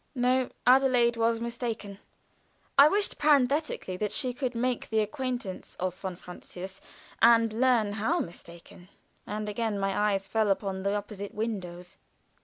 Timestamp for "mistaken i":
1.39-2.87